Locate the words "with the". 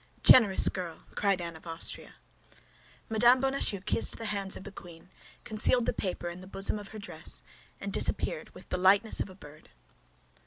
8.55-8.77